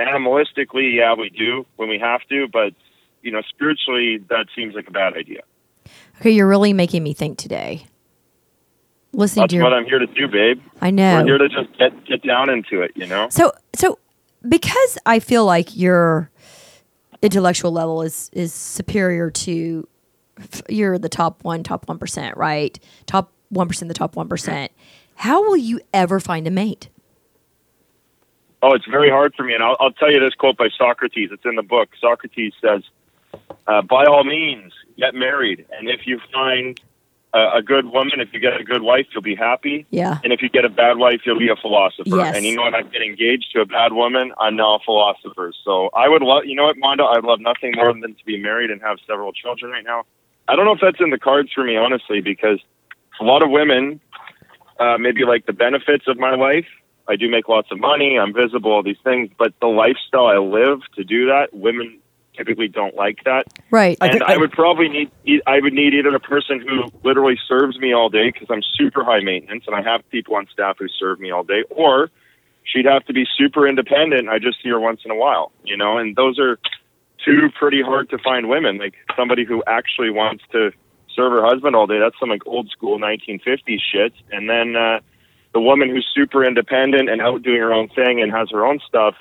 [0.00, 2.74] Animalistically, yeah, we do when we have to, but
[3.22, 5.42] you know, spiritually, that seems like a bad idea.
[6.20, 7.86] Okay, you're really making me think today.
[9.12, 10.60] Listening That's to your, what I'm here to do, babe.
[10.80, 11.18] I know.
[11.18, 13.28] We're here to just get get down into it, you know.
[13.30, 13.98] So so
[14.46, 16.30] because I feel like your
[17.22, 19.88] intellectual level is is superior to
[20.68, 22.78] you're the top one, top one percent, right?
[23.06, 24.72] Top one percent, the top one percent.
[25.14, 26.90] How will you ever find a mate?
[28.62, 31.30] Oh, it's very hard for me, and I'll, I'll tell you this quote by Socrates.
[31.32, 31.90] It's in the book.
[32.00, 32.82] Socrates says,
[33.66, 36.80] uh, "By all means, get married, and if you find
[37.36, 39.86] a, a good woman, if you get a good wife, you'll be happy.
[39.90, 40.18] Yeah.
[40.24, 42.16] And if you get a bad wife, you'll be a philosopher.
[42.16, 42.36] Yes.
[42.36, 42.74] And you know what?
[42.74, 44.32] I get engaged to a bad woman.
[44.40, 45.52] I'm now a philosopher.
[45.64, 47.04] So I would love, you know what, Mondo?
[47.06, 50.04] I'd love nothing more than to be married and have several children right now.
[50.48, 52.60] I don't know if that's in the cards for me, honestly, because
[53.20, 54.00] a lot of women
[54.78, 56.66] uh, maybe like the benefits of my life.
[57.08, 58.18] I do make lots of money.
[58.18, 62.00] I'm visible, all these things, but the lifestyle I live to do that, women
[62.36, 63.44] typically don't like that.
[63.70, 63.96] Right.
[64.00, 65.10] I and think I, I- would probably need
[65.46, 69.04] I would need either a person who literally serves me all day because I'm super
[69.04, 72.10] high maintenance and I have people on staff who serve me all day, or
[72.64, 74.28] she'd have to be super independent.
[74.28, 75.98] I just see her once in a while, you know.
[75.98, 76.58] And those are
[77.24, 78.78] two pretty hard to find women.
[78.78, 80.70] Like somebody who actually wants to
[81.14, 81.98] serve her husband all day.
[81.98, 84.12] That's some like old school 1950s shit.
[84.30, 85.00] And then uh,
[85.54, 88.78] the woman who's super independent and out doing her own thing and has her own
[88.86, 89.14] stuff.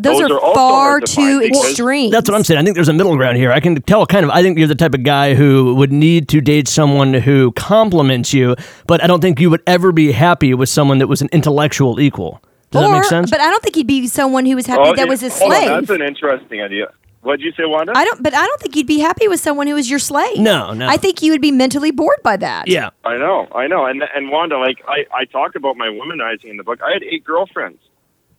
[0.00, 2.10] Those, those are, are far too extreme.
[2.10, 2.60] That's what I'm saying.
[2.60, 3.50] I think there's a middle ground here.
[3.50, 4.30] I can tell kind of.
[4.30, 8.32] I think you're the type of guy who would need to date someone who compliments
[8.32, 8.54] you,
[8.86, 11.98] but I don't think you would ever be happy with someone that was an intellectual
[11.98, 12.40] equal.
[12.70, 13.30] Does that make sense?
[13.30, 15.30] But I don't think he'd be someone who was happy Oh, that yeah, was a
[15.30, 15.68] hold on, slave.
[15.70, 16.92] that's an interesting idea.
[17.22, 17.92] What'd you say, Wanda?
[17.96, 20.38] I don't, but I don't think you'd be happy with someone who was your slave.
[20.38, 20.86] No, no.
[20.86, 22.68] I think you would be mentally bored by that.
[22.68, 22.90] Yeah.
[23.04, 26.56] I know, I know, and and Wanda, like I, I talk about my womanizing in
[26.58, 26.78] the book.
[26.82, 27.80] I had eight girlfriends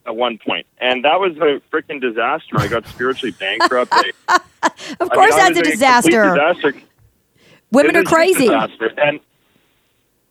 [0.06, 2.58] at one point, and that was a freaking disaster.
[2.58, 3.92] I got spiritually bankrupt.
[3.92, 4.12] I,
[5.00, 6.34] Of course, I mean, that's a complete disaster.
[6.34, 6.74] disaster.
[7.72, 8.48] Women It are crazy.
[8.48, 9.20] And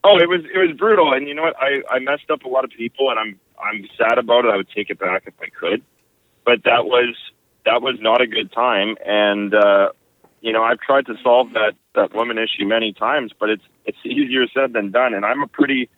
[0.03, 1.13] oh, it was it was brutal.
[1.13, 1.55] And you know what?
[1.59, 4.51] I I messed up a lot of people, and I'm I'm sad about it.
[4.51, 5.81] I would take it back if I could,
[6.45, 7.15] but that was
[7.65, 8.97] that was not a good time.
[9.05, 9.89] And uh,
[10.41, 13.97] you know, I've tried to solve that that woman issue many times, but it's it's
[14.05, 15.13] easier said than done.
[15.13, 15.89] And I'm a pretty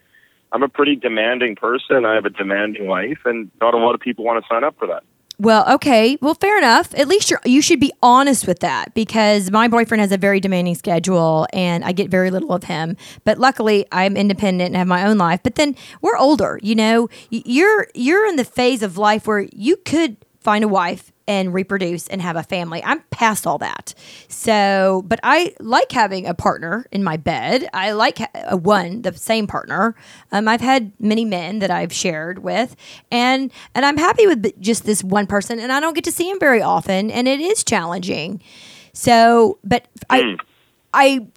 [0.51, 2.05] I'm a pretty demanding person.
[2.05, 4.77] I have a demanding wife, and not a lot of people want to sign up
[4.77, 5.03] for that.
[5.41, 6.19] Well, okay.
[6.21, 6.93] Well, fair enough.
[6.93, 10.75] At least you should be honest with that because my boyfriend has a very demanding
[10.75, 12.95] schedule and I get very little of him.
[13.23, 15.39] But luckily, I'm independent and have my own life.
[15.41, 17.09] But then we're older, you know.
[17.31, 22.09] You're you're in the phase of life where you could find a wife and reproduce
[22.09, 22.83] and have a family.
[22.83, 23.93] I'm past all that.
[24.27, 27.69] So, but I like having a partner in my bed.
[27.73, 29.95] I like ha- a one, the same partner.
[30.33, 32.75] Um, I've had many men that I've shared with,
[33.13, 35.57] and and I'm happy with just this one person.
[35.57, 38.41] And I don't get to see him very often, and it is challenging.
[38.91, 40.35] So, but I,
[40.93, 41.27] I,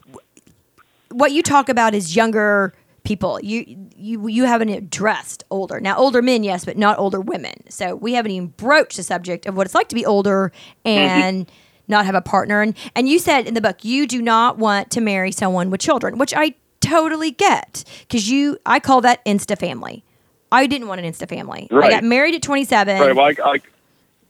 [1.13, 2.75] what you talk about is younger
[3.05, 3.39] people.
[3.43, 5.81] You you you haven't addressed older.
[5.81, 7.55] Now older men, yes, but not older women.
[7.71, 10.53] So we haven't even broached the subject of what it's like to be older
[10.85, 10.89] mm-hmm.
[10.89, 11.53] and
[11.87, 12.61] not have a partner.
[12.63, 15.81] And and you said in the book you do not want to marry someone with
[15.81, 20.05] children, which I totally get because you I call that insta family.
[20.51, 21.69] I didn't want an insta family.
[21.71, 21.91] I Right.
[21.91, 23.01] got married at 27.
[23.01, 23.17] Right.
[23.17, 23.61] Well, I, I,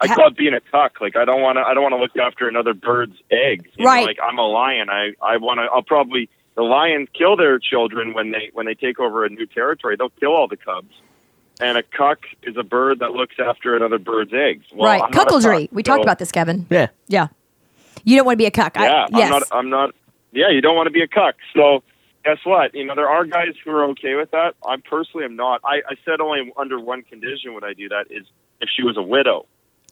[0.00, 1.00] I call it being a cuck.
[1.00, 1.62] Like I don't want to.
[1.62, 3.66] I don't want to look after another bird's eggs.
[3.76, 4.06] You know, Right.
[4.06, 4.88] like I'm a lion.
[4.90, 5.64] I I want to.
[5.64, 9.46] I'll probably the lions kill their children when they when they take over a new
[9.46, 9.96] territory.
[9.96, 10.92] They'll kill all the cubs.
[11.60, 14.64] And a cuck is a bird that looks after another bird's eggs.
[14.74, 15.02] Well, right.
[15.02, 15.68] I'm Cuckoldry.
[15.68, 16.66] cuck, We talked about this, Kevin.
[16.68, 16.88] Yeah.
[17.06, 17.28] Yeah.
[18.02, 18.76] You don't want to be a cuck.
[18.76, 19.24] I- Yeah, yes.
[19.24, 19.42] I'm not.
[19.52, 19.94] I'm not.
[20.32, 21.36] Yeah, you don't want to be a cuck.
[21.54, 21.84] So
[22.24, 22.74] guess what?
[22.74, 24.54] You know, there are guys who are okay with that.
[24.66, 25.60] I personally am not.
[25.64, 28.26] I, I said only under one condition would I do that is
[28.60, 29.46] if she was a widow.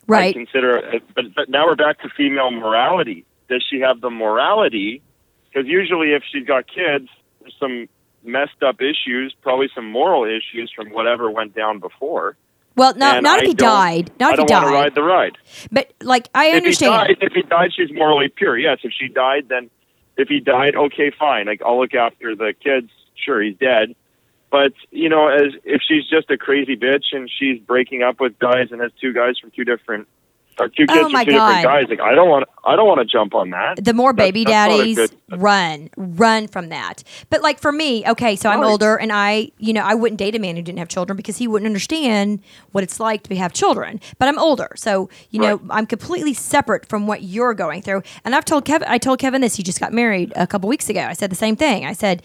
[0.09, 0.35] I right.
[0.35, 3.25] consider but but now we're back to female morality.
[3.49, 5.01] Does she have the morality?
[5.53, 7.09] Because usually, if she's got kids,
[7.41, 7.89] there's some
[8.25, 12.37] messed up issues, probably some moral issues from whatever went down before.
[12.77, 14.11] Well, not And not I if he don't- died.
[14.19, 14.83] Not I if he don't want to died.
[14.83, 15.39] ride the ride.
[15.71, 16.93] But like I If he understand.
[16.93, 18.57] died, if he died, she's morally pure.
[18.57, 19.69] Yes, if she died, then
[20.17, 21.47] if he died, okay, fine.
[21.47, 22.91] Like I'll look after the kids.
[23.15, 23.95] Sure, he's dead.
[24.51, 28.39] But you know, as if she's just a crazy bitch and she's breaking up with
[28.39, 30.09] guys and has two guys from two different
[30.69, 31.49] two kids Oh, my two God.
[31.57, 33.85] different guys, like I don't want, I don't want to jump on that.
[33.85, 37.73] the more baby that's not a daddies good- run run from that but like for
[37.73, 38.69] me okay so i'm Right.
[38.71, 41.39] older and i you know i wouldn't date a man who didn't have children because
[41.39, 42.41] he wouldn't understand
[42.73, 45.67] what it's like to have children but i'm older so you know Right.
[45.71, 49.41] i'm completely separate from what you're going through and i've told kevin i told kevin
[49.41, 51.95] this he just got married a couple weeks ago i said the same thing i
[51.95, 52.23] said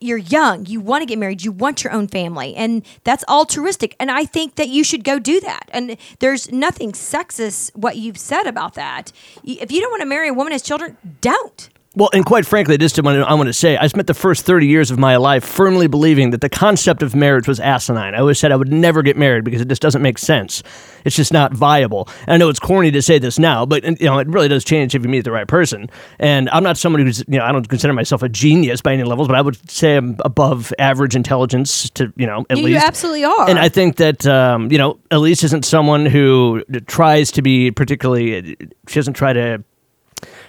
[0.00, 3.96] you're young, you want to get married, you want your own family, and that's altruistic.
[3.98, 5.68] And I think that you should go do that.
[5.72, 9.12] And there's nothing sexist what you've said about that.
[9.44, 11.68] If you don't want to marry a woman as children, don't.
[11.98, 13.78] Well, and quite frankly, this is what I want to say.
[13.78, 17.14] I spent the first 30 years of my life firmly believing that the concept of
[17.16, 18.14] marriage was asinine.
[18.14, 20.62] I always said I would never get married because it just doesn't make sense.
[21.06, 22.06] It's just not viable.
[22.26, 24.62] And I know it's corny to say this now, but you know, it really does
[24.62, 25.88] change if you meet the right person.
[26.18, 29.04] And I'm not someone who's, you know, I don't consider myself a genius by any
[29.04, 32.82] levels, but I would say I'm above average intelligence to, you know, at You- least.
[32.82, 33.48] you absolutely are.
[33.48, 38.54] And I think that, um, you know, Elise isn't someone who tries to be particularly,
[38.86, 39.62] she doesn't try to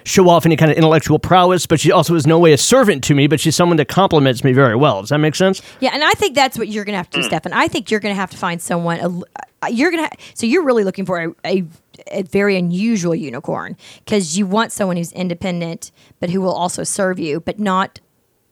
[0.08, 3.04] show off any kind of intellectual prowess, but she also is no way a servant
[3.04, 5.02] to me, but she's someone that compliments me very well.
[5.02, 5.62] Does that make sense?
[5.80, 7.52] Yeah, and I think that's what you're going to have to do, Stefan.
[7.52, 9.24] I think you're going to have to find someone.
[9.62, 10.16] Uh, you're going to.
[10.34, 11.64] So you're really looking for a, a,
[12.10, 17.18] a very unusual unicorn because you want someone who's independent, but who will also serve
[17.18, 18.00] you, but not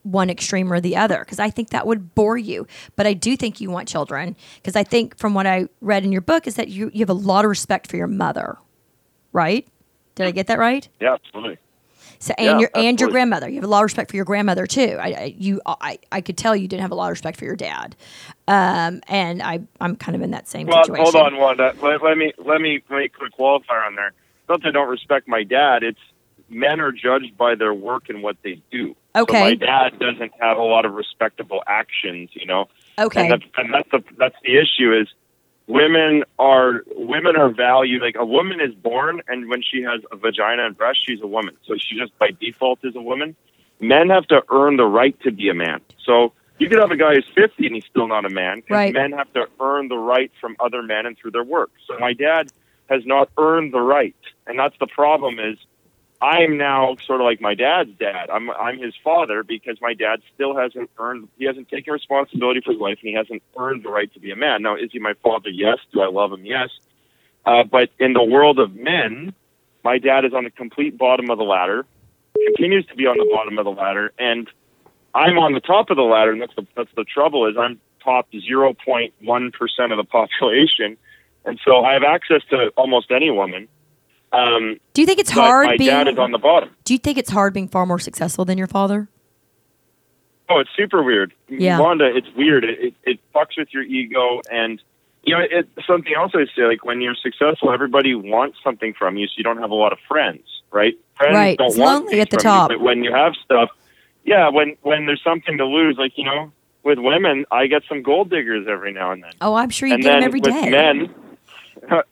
[0.03, 1.21] one extreme or the other.
[1.21, 2.67] Because I think that would bore you.
[2.97, 6.13] But I do think you want children because I think from what I read in
[6.13, 8.59] your book is that you you have a lot of respect for your mother,
[9.33, 9.67] right?
[10.17, 10.89] Did I get that right?
[11.01, 11.59] Yeah, absolutely.
[12.19, 14.25] So and Yeah, your and your grandmother, you have a lot of respect for your
[14.25, 14.97] grandmother too.
[14.99, 17.45] I, I you I, I could tell you didn't have a lot of respect for
[17.45, 17.95] your dad,
[18.49, 21.05] um, and I I'm kind of in that same Well, situation.
[21.05, 21.75] hold on, Wanda.
[21.83, 24.13] Let, let me let me make a quick qualifier on there.
[24.49, 25.83] Not that I don't respect my dad.
[25.83, 26.01] It's
[26.49, 28.97] men are judged by their work and what they do.
[29.15, 29.33] Okay.
[29.33, 32.67] So my dad doesn't have a lot of respectable actions, you know.
[32.99, 33.23] Okay.
[33.23, 35.09] And that's, and that's the that's the issue is
[35.67, 40.17] women are women are valued like a woman is born and when she has a
[40.17, 43.35] vagina and breast she's a woman so she just by default is a woman
[43.81, 46.97] men have to earn the right to be a man so you could have a
[46.97, 48.93] guy who's 50 and he's still not a man Right.
[48.93, 52.13] men have to earn the right from other men and through their work so my
[52.13, 52.51] dad
[52.89, 54.15] has not earned the right,
[54.47, 55.41] and that's the problem.
[55.41, 55.59] Is
[56.21, 58.31] I'm now sort of like my dad's dad.
[58.31, 61.29] I'm I'm his father because my dad still hasn't earned.
[61.39, 64.31] He hasn't taken responsibility for his life, and he hasn't earned the right to be
[64.31, 64.63] a man.
[64.63, 65.51] Now, is he my father?
[65.51, 65.79] Yes.
[65.93, 66.45] Do I love him?
[66.47, 66.71] Yes.
[67.45, 69.35] Uh, but in the world of men,
[69.85, 71.87] my dad is on the complete bottom of the ladder,
[72.47, 74.49] continues to be on the bottom of the ladder, and
[75.15, 76.33] I'm on the top of the ladder.
[76.33, 80.97] And that's the that's the trouble is I'm top 0.1 percent of the population,
[81.45, 83.69] and so I have access to almost any woman.
[84.33, 85.91] Um, Do you think it's hard my being?
[85.91, 86.71] dad is on the bottom.
[86.85, 89.09] do you think it's hard being far more successful than your father?
[90.49, 91.33] Oh, it's super weird.
[91.49, 91.81] Yeah.
[91.81, 92.65] Wanda, it's weird.
[92.65, 94.41] It, it, it fucks with your ego.
[94.51, 94.81] And,
[95.25, 99.17] you know, it, something else I say, like when you're successful, everybody wants something from
[99.17, 100.95] you, so you don't have a lot of friends, right?
[101.17, 101.59] Friends Right.
[101.59, 102.69] don't It's want lonely at the from you, top.
[102.69, 103.71] but when you have stuff,
[104.25, 106.53] yeah, when, when there's something to lose, like, you know,
[106.85, 109.33] with women, I get some gold diggers every now and then.
[109.41, 110.71] Oh, I'm sure you and get them every with day.
[110.71, 111.15] men,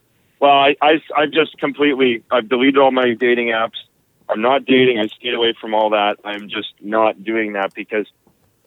[0.45, 3.79] well, I, I, I've just completely, I've deleted all my dating apps.
[4.29, 4.99] I'm not dating.
[4.99, 6.19] I stayed away from all that.
[6.23, 8.07] I'm just not doing that because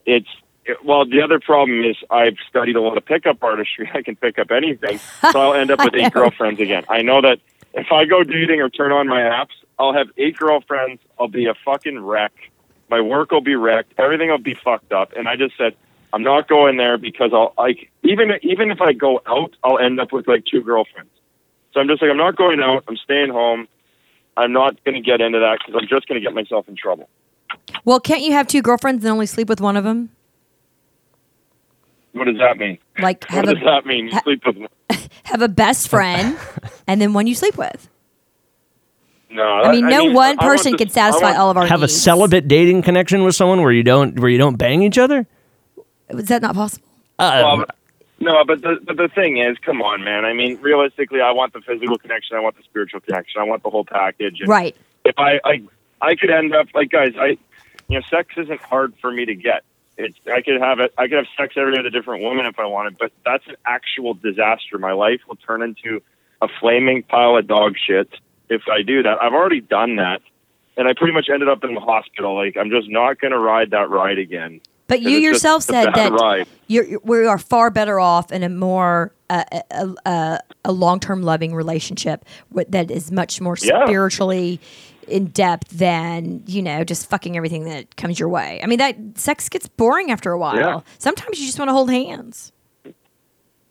[0.04, 0.28] it's,
[0.66, 3.88] it, well, the other problem is I've studied a lot of pickup artistry.
[3.94, 5.00] I can pick up anything.
[5.32, 6.84] So I'll end up with eight girlfriends again.
[6.90, 7.38] I know that
[7.76, 11.00] if I go dating or turn on my apps, I'll have eight girlfriends.
[11.20, 12.34] I'll be a fucking wreck.
[12.90, 13.94] My work will be wrecked.
[14.00, 15.14] Everything will be fucked up.
[15.16, 15.76] And I just said,
[16.12, 20.00] I'm not going there because I'll like even even if I go out, I'll end
[20.00, 21.12] up with like two girlfriends.
[21.78, 22.84] So I'm just like I'm not going out.
[22.88, 23.68] I'm staying home.
[24.36, 26.76] I'm not going to get into that because I'm just going to get myself in
[26.76, 27.08] trouble.
[27.86, 30.10] Well, can't you have two girlfriends and only sleep with one of them?
[32.14, 32.80] What does that mean?
[33.00, 34.08] Like What have does a that mean?
[34.08, 34.58] You sleep with
[35.26, 36.36] have a best friend
[36.88, 37.88] and then one you sleep with.
[39.30, 39.44] no.
[39.44, 41.84] I mean, no one I want person the- can satisfy want- all of our Have
[41.84, 45.28] a celibate dating connection with someone where you don't where you don't bang each other.
[46.10, 46.88] Is that not possible?
[47.20, 47.76] Uh, Well, but-
[48.20, 50.26] no, but the but the thing is, come on, man.
[50.26, 52.36] I mean, realistically, I want the physical connection.
[52.36, 53.40] I want the spiritual connection.
[53.42, 54.40] I want the whole package.
[54.42, 54.76] And Right.
[55.06, 55.62] if I, I
[56.02, 57.38] I could end up like guys, I
[57.88, 59.64] you know, sex isn't hard for me to get.
[59.98, 62.46] It's I could have it I could have sex every day with a different woman
[62.46, 64.78] if I wanted, but that's an actual disaster.
[64.78, 66.02] My life will turn into
[66.42, 68.10] a flaming pile of dog shit
[68.50, 69.22] if I do that.
[69.22, 70.22] I've already done that.
[70.76, 72.36] And I pretty much ended up in the hospital.
[72.36, 74.62] Like I'm just not gonna ride that ride again.
[74.88, 76.48] But you just yourself said that ride.
[76.68, 81.00] you're, you're- we are far better off in a more uh, a, a, a long
[81.00, 83.86] term loving relationship with, that is much more Yeah.
[83.86, 84.60] spiritually
[85.08, 88.60] in depth than you know just fucking everything that comes your way.
[88.64, 90.56] I mean that sex gets boring after a while.
[90.58, 90.80] Yeah.
[91.00, 92.52] Sometimes you just want to hold hands.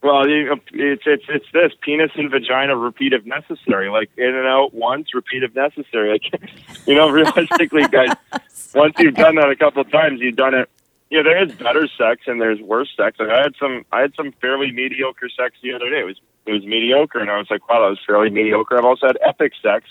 [0.02, 3.88] Well, you, it's it's it's this penis and vagina repeat if necessary.
[3.88, 6.10] Like in and out once, repeat if necessary.
[6.12, 6.50] Like
[6.86, 8.10] you know, realistically, guys,
[8.74, 10.68] once you've done that a couple of times, you've done it.
[11.10, 13.18] Yeah, there is better sex and there's worse sex.
[13.20, 16.00] Like I had some, I had some fairly mediocre sex the other day.
[16.00, 18.76] It was it was mediocre, and I was like, wow, that was fairly mediocre.
[18.78, 19.84] I've also had epic sex,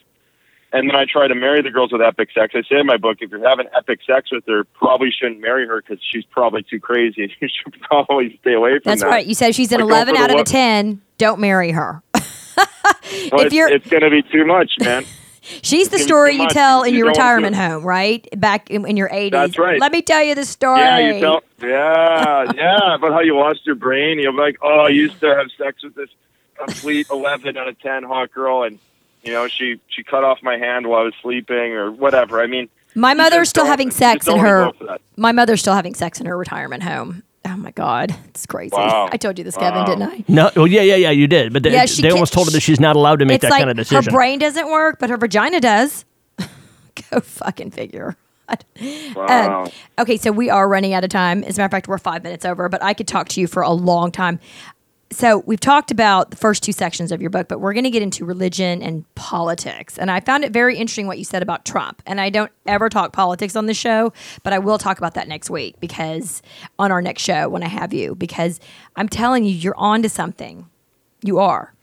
[0.74, 2.54] and then I try to marry the girls with epic sex.
[2.56, 5.68] I say in my book, if you're having epic sex with her, probably shouldn't marry
[5.68, 7.34] her because she's probably too crazy.
[7.42, 9.08] You should probably stay away from That's that.
[9.08, 9.26] right.
[9.26, 11.02] You said she's an Like, eleven out of a ten.
[11.18, 12.02] Don't marry her.
[13.32, 15.06] Well, if it's, you're- it's going to be too much, man.
[15.62, 18.28] She's the story you tell in You your retirement home, right?
[18.40, 19.32] Back in, in your 80s.
[19.32, 19.80] That's right.
[19.80, 20.80] Let me tell you the story.
[20.80, 21.44] Yeah, you tell.
[21.62, 22.96] Yeah, yeah.
[22.96, 24.20] About how you lost your brain.
[24.20, 26.10] You're like, oh, I used to have sex with this
[26.58, 28.80] complete eleven out of ten hot girl, and
[29.24, 32.42] you know, she she cut off my hand while I was sleeping, or whatever.
[32.42, 34.60] I mean, My mother's still having sex in her.
[34.62, 35.02] wanna go for that.
[35.18, 37.24] My mother's still having sex in her retirement home.
[37.48, 38.76] Oh my God, it's crazy.
[38.76, 39.08] Wow.
[39.12, 39.86] I told you this, Kevin, Wow.
[39.86, 40.24] didn't I?
[40.28, 42.62] no, well, yeah, yeah, yeah, you did, but they, Yeah, they almost told her that
[42.62, 44.06] she's not allowed to make It's that like kind of decision.
[44.06, 46.06] her brain doesn't work, but her vagina does.
[47.12, 48.16] Go fucking figure.
[49.16, 49.64] Wow.
[49.66, 51.44] Um, okay, so we are running out of time.
[51.44, 53.48] As a matter of fact, we're five minutes over, but I could talk to you
[53.48, 54.40] for a long time.
[55.16, 57.90] So we've talked about the first two sections of your book, but we're going to
[57.90, 59.98] get into religion and politics.
[59.98, 62.02] And I found it very interesting what you said about Trump.
[62.06, 64.12] And I don't ever talk politics on the show,
[64.44, 66.42] but I will talk about that next week because
[66.78, 68.60] on our next show when I have you, because
[68.98, 70.70] I'm telling you, you're on to something.
[71.24, 71.74] You are.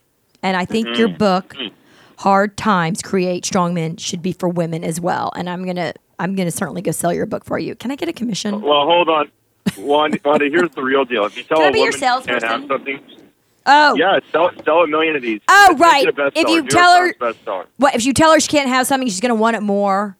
[0.42, 1.16] And I think your mm-hmm.
[1.16, 1.74] book, mm-hmm.
[2.18, 5.32] Hard Times Create Strong Men, should be for women as well.
[5.34, 7.76] And I'm gonna I'm gonna certainly go sell your book for you.
[7.76, 8.60] Can I get a commission?
[8.60, 9.30] well, hold on.
[9.78, 11.24] Wanda, Wanda, here's the real deal.
[11.24, 13.00] If you tell Can a be your woman she can't have something,
[13.66, 15.40] Oh, yeah, sell sell a million of these.
[15.48, 16.06] Oh, right.
[16.34, 17.14] If you tell her-
[17.76, 19.08] what if you tell her she can't have something?
[19.08, 20.16] She's gonna want it more.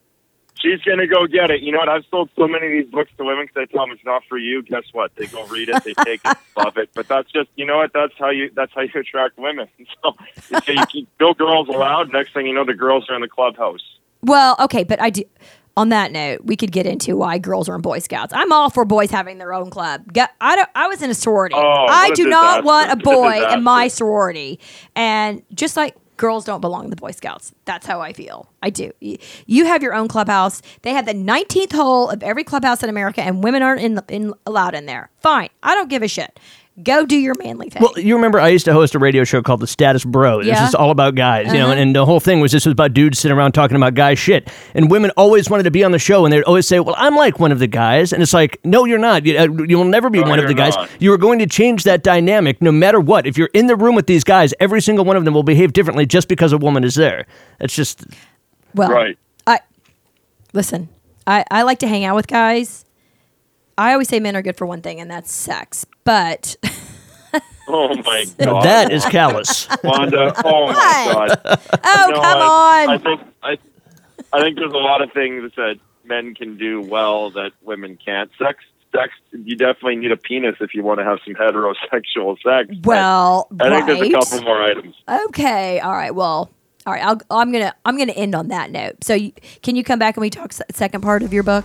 [0.61, 1.61] She's gonna go get it.
[1.62, 1.88] You know what?
[1.88, 4.22] I've sold so many of these books to women because I tell them it's not
[4.28, 4.62] for you.
[4.62, 5.11] Guess what?
[5.16, 6.90] They go read it, they take it, love it.
[6.95, 7.93] But that's just, you know what?
[7.93, 8.49] That's how you.
[8.55, 9.66] That's how you attract women.
[10.05, 10.14] So,
[10.64, 12.12] so you keep no girls allowed.
[12.12, 13.80] Next thing you know, the girls are in the clubhouse.
[14.22, 15.24] Well, okay, but I do.
[15.76, 18.32] On that note, we could get into why girls are in Boy Scouts.
[18.34, 20.04] I'm all for boys having their own club.
[20.40, 20.68] I don't.
[20.74, 21.54] I was in a sorority.
[21.56, 24.60] Oh, I do not want a It's a boy in my sorority.
[24.94, 27.52] And just like girls don't belong in the Boy Scouts.
[27.64, 28.48] That's how I feel.
[28.62, 28.92] I do.
[29.00, 30.62] You, you have your own clubhouse.
[30.82, 34.34] They have the 19th hole of every clubhouse in America, and women aren't in, in
[34.46, 35.10] allowed in there.
[35.20, 35.48] Fine.
[35.62, 36.38] I don't give a shit.
[36.82, 37.82] Go do your manly thing.
[37.82, 40.40] Well, you remember I used to host a radio show called The Status Bro.
[40.40, 41.72] It was just all about guys, you know, Uh-huh.
[41.72, 44.50] and, and the whole thing was just about dudes sitting around talking about guy shit.
[44.74, 47.14] And women always wanted to be on the show, and they'd always say, "Well, I'm
[47.14, 49.24] like one of the guys," and it's like, no, you're not.
[49.26, 50.74] You, uh, you will never be No, one of the you're guys.
[50.76, 50.90] not.
[50.98, 53.26] You are going to change that dynamic no matter what.
[53.26, 55.72] If you're in the room with these guys, every single one of them will behave
[55.72, 57.26] differently just because a woman is there.
[57.60, 58.04] It's just
[58.74, 59.18] well, Right.
[59.46, 59.60] I
[60.52, 60.88] listen.
[61.26, 62.84] I, I like to hang out with guys.
[63.78, 65.86] I always say men are good for one thing, and that's sex.
[66.04, 66.56] But
[67.74, 68.64] Oh my god.
[68.64, 69.66] that is callous.
[69.82, 70.32] Wanda.
[70.44, 70.74] Oh my
[71.12, 71.40] god.
[71.84, 73.58] oh No, come I, on, I think I,
[74.32, 78.30] I think there's a lot of things that men can do well that women can't.
[78.38, 78.62] Sex,
[78.94, 79.12] sex.
[79.30, 82.68] You definitely need a penis if you want to have some heterosexual sex.
[82.84, 84.12] well, I think there's a right.
[84.12, 84.94] couple more items.
[85.08, 85.80] Okay.
[85.80, 86.14] All right.
[86.14, 86.50] Well.
[86.84, 87.04] All right.
[87.04, 89.04] I'll, I'm gonna I'm gonna end on that note.
[89.04, 91.64] So, you, can you come back and we talk se- second part of your book?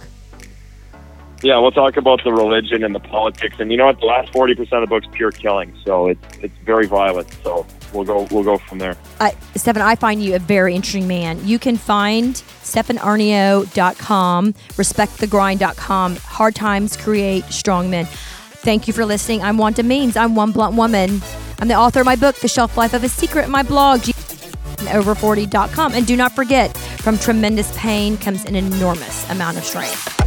[1.43, 3.99] Yeah, we'll talk about the religion and the politics, and you know what?
[3.99, 7.31] The last forty percent of the book's pure killing, so it's it's very violent.
[7.43, 8.97] So we'll go we'll go from there.
[9.19, 11.45] I, Stefan, I find you a very interesting man.
[11.47, 12.33] You can find
[12.63, 16.15] stefanaarnio.com, respectthegrind.com.
[16.15, 18.05] Hard times create strong men.
[18.05, 19.43] Thank you for listening.
[19.43, 20.17] I'm Wanda Means.
[20.17, 21.21] I'm one blunt woman.
[21.59, 25.93] I'm the author of my book, The Shelf Life of a Secret, my blog, over40.com.
[25.93, 30.26] And do not forget, from tremendous pain comes an enormous amount of strength.